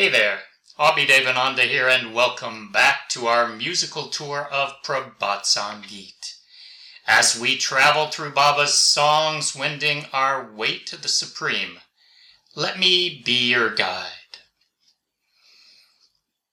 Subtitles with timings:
[0.00, 0.38] Hey there,
[0.78, 6.36] Abhi Devananda here, and welcome back to our musical tour of Prabhat Sangeet.
[7.06, 11.80] As we travel through Baba's songs, wending our way to the Supreme,
[12.56, 14.38] let me be your guide.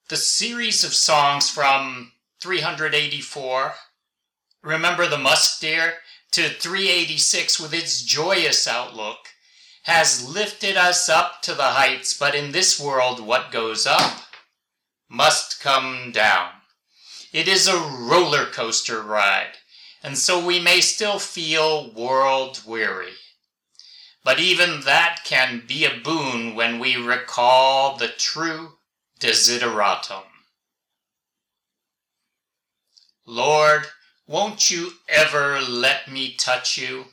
[0.10, 2.12] The series of songs from
[2.42, 3.76] 384,
[4.62, 5.94] remember the musk deer,
[6.32, 9.20] to 386 with its joyous outlook,
[9.88, 14.24] has lifted us up to the heights, but in this world, what goes up
[15.10, 16.50] must come down.
[17.32, 19.54] It is a roller coaster ride,
[20.04, 23.14] and so we may still feel world weary.
[24.26, 28.74] But even that can be a boon when we recall the true
[29.22, 30.26] desideratum.
[33.26, 33.88] Lord,
[34.28, 37.06] won't you ever let me touch you?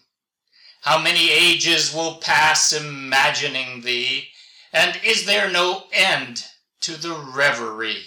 [0.84, 4.28] How many ages will pass imagining thee?
[4.70, 6.44] And is there no end
[6.82, 8.04] to the reverie?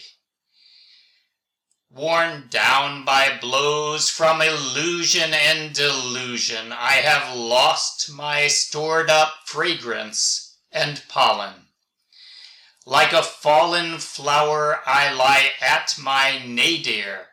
[1.89, 10.59] Worn down by blows from illusion and delusion, I have lost my stored up fragrance
[10.71, 11.69] and pollen.
[12.85, 17.29] Like a fallen flower, I lie at my nadir,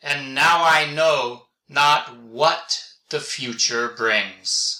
[0.00, 4.77] and now I know not what the future brings.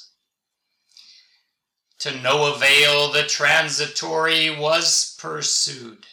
[2.00, 6.06] To no avail the transitory was pursued.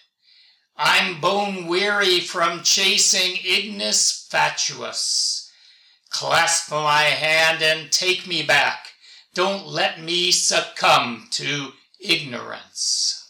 [0.75, 5.52] I'm bone weary from chasing ignis fatuus.
[6.09, 8.94] Clasp my hand and take me back.
[9.33, 13.25] Don't let me succumb to ignorance.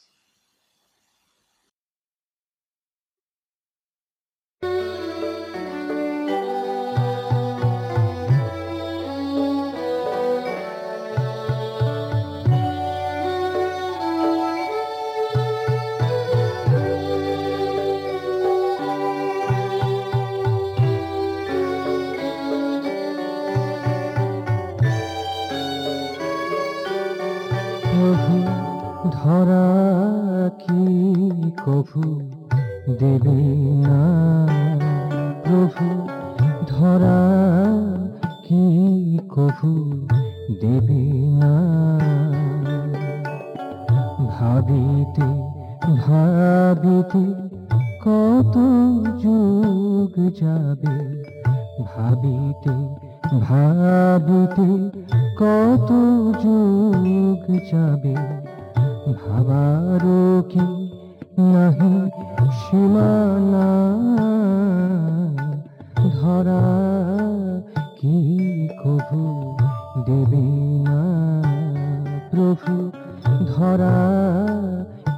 [27.96, 28.38] প্রভু,
[29.12, 29.66] ধরা
[30.50, 30.84] কি
[31.66, 32.20] কভু
[33.00, 33.42] দেবে
[33.88, 34.02] না?
[35.44, 36.08] প্রভু,
[36.68, 37.22] ধরা
[38.48, 39.72] কি কভু
[40.62, 41.04] দেবে
[41.42, 41.54] না?
[44.28, 45.28] ভাবিতে
[45.98, 47.24] ভাবিতে
[48.02, 48.58] কত
[49.24, 51.24] যুগ যাবে?
[51.84, 52.76] ভাবিতে
[53.40, 54.90] ভাবিতে
[55.38, 55.90] কত
[56.44, 58.16] যুগ যাবে
[59.12, 60.60] ভাবারও কি
[61.40, 62.12] নাহি
[62.52, 63.68] সীমানা?
[66.14, 66.64] ধরা
[68.02, 68.18] কি
[68.84, 69.22] কভু
[70.06, 70.46] দেবে
[70.90, 71.04] না
[72.32, 72.92] প্রভু?
[73.48, 73.98] ধরা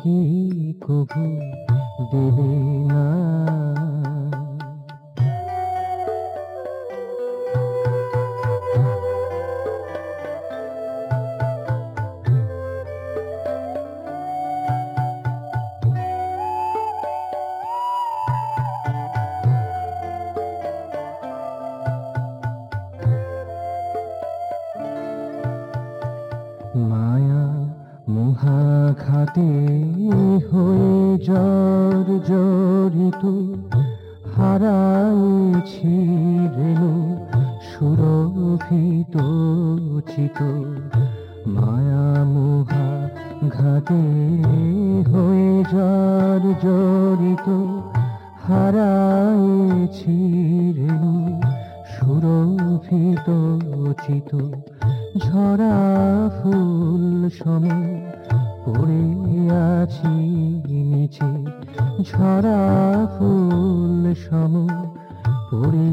[0.04, 0.18] কি
[0.82, 1.24] কভু
[2.12, 2.77] দেবে
[31.28, 33.24] জর জরিত
[34.36, 35.96] হারাইছি
[36.56, 36.94] রেণু,
[37.70, 39.16] সুরভিত
[40.10, 40.40] চিত।
[41.56, 42.88] মায়া মোহা
[43.50, 44.02] ঘাতে
[45.12, 47.48] হয়ে জর জরিত
[48.46, 50.18] হারাইছি
[50.78, 51.16] রেণু,
[51.94, 53.28] সুরভিত
[54.04, 54.32] চিত।
[55.24, 55.78] ঝরা
[56.38, 57.06] ফুল
[57.40, 57.66] সম
[58.64, 59.04] পড়ে
[59.74, 60.16] আছি
[61.08, 61.32] নিচে
[62.04, 62.62] ঝরা
[63.16, 64.54] ফুল সম
[65.52, 65.90] পড়ে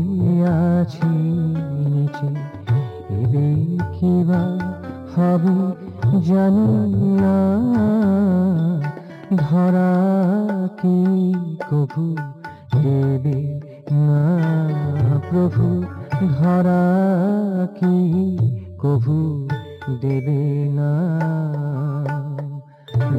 [0.47, 1.13] আছি
[1.93, 2.29] নিচে।
[3.15, 3.49] এবে
[3.95, 4.43] কিবা
[5.13, 5.57] হবে
[6.21, 6.71] জানি
[7.23, 7.37] না।
[9.37, 9.93] ধরা
[10.83, 10.99] কি
[11.71, 12.17] কভু
[12.83, 13.39] দেবে
[14.07, 14.23] না
[15.31, 15.83] প্রভু?
[16.39, 16.85] ধরা
[17.81, 17.97] কি
[18.79, 19.49] কভু
[20.01, 20.91] দেবে না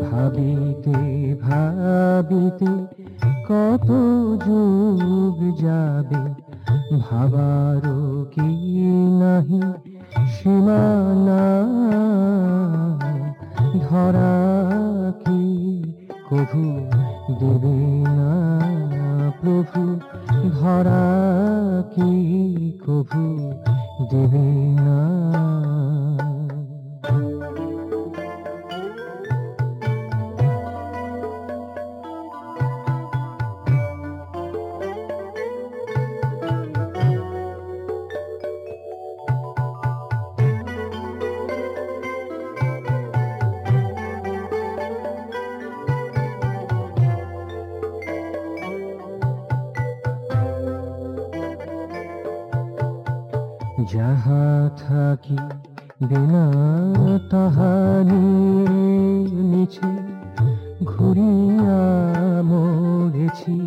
[0.03, 0.97] ভাবিতে
[1.41, 2.71] ভাবিতে
[3.49, 3.87] কত
[4.45, 6.21] যুগ যাবে?
[6.99, 8.49] ভাবারও কি
[9.19, 9.61] নাহি
[10.27, 11.43] সীমানা?
[13.89, 14.35] ধরা
[15.25, 15.43] কি
[16.29, 16.63] কভু
[17.39, 18.31] দেবে না
[19.41, 19.99] প্রভু?
[20.61, 21.05] ধরা
[21.95, 22.11] কি
[22.87, 23.51] কভু
[24.11, 24.47] দেবে
[24.79, 25.25] না
[53.93, 54.45] যাহা
[54.77, 55.39] থাকি
[56.01, 56.45] বিনা
[57.31, 57.73] তাহা
[58.09, 59.91] নিয়ে নিচে
[60.83, 61.81] ঘুরিয়া
[62.49, 63.57] মরেছি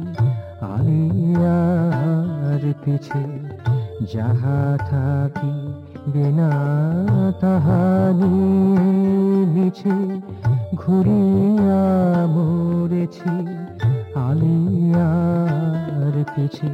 [0.75, 3.23] আলিয়ার পিছে।
[4.15, 4.61] যাহা
[4.91, 5.55] থাকি
[6.13, 6.51] বিনা
[7.41, 7.83] তাহা
[8.21, 8.89] নিয়ে
[9.55, 9.97] নিচে
[10.75, 11.85] ঘুরিয়া
[12.35, 13.35] মরেছি
[14.29, 16.71] আলিয়ার পিছে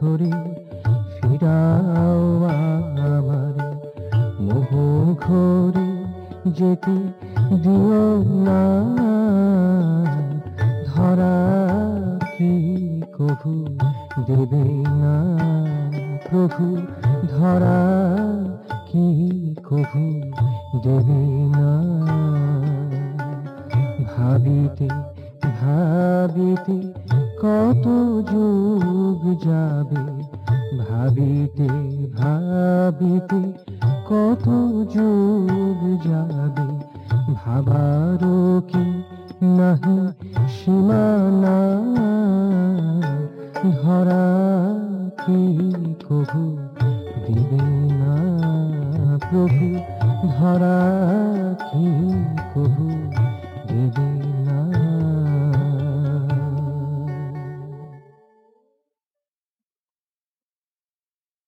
[0.00, 0.32] ধরে
[1.20, 3.68] ফিরাও আমারে
[4.40, 4.70] মোহ
[5.14, 5.88] ঘরে
[6.50, 6.96] যেতে
[7.56, 8.62] দিও না।
[10.86, 11.36] ধরা
[12.38, 12.52] কি
[13.18, 13.64] কভু
[14.26, 14.64] দেবে
[15.02, 15.14] না
[16.30, 16.76] প্রভু?
[17.28, 17.80] ধরা
[18.86, 19.06] কি
[19.64, 20.20] কভু
[20.82, 21.20] দেবে
[21.56, 21.70] না।
[24.04, 24.88] ভাবিতে
[25.60, 26.92] ভাবিতে
[27.40, 27.86] কত
[28.30, 30.02] যুগ যাবে
[30.78, 31.68] ভাবিতে
[32.12, 33.40] ভাবিতে,
[34.06, 34.46] কত
[34.94, 36.68] যুগ যাবে
[37.34, 38.84] ভাবারও কি
[39.42, 39.98] নাহি
[40.48, 41.58] সীমানা?
[43.82, 44.26] ধরা
[45.26, 45.42] কি
[46.08, 46.56] কভু
[47.26, 47.62] দিবে
[48.00, 48.14] না
[49.30, 49.66] প্রভু?
[50.28, 50.78] ধরা
[51.72, 51.86] কি
[52.54, 52.88] কভু
[53.68, 54.37] দেবে